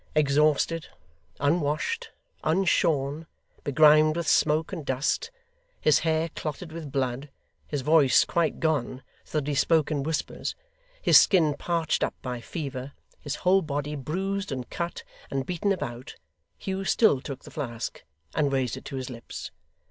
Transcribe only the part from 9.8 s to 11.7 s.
in whispers; his skin